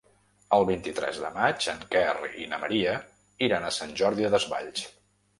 [0.55, 2.93] El vint-i-tres de maig en Quer i na Maria
[3.49, 4.83] iran a Sant Jordi Desvalls.